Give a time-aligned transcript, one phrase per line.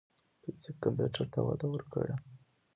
[0.41, 2.15] فزیک کمپیوټر ته وده ورکړه.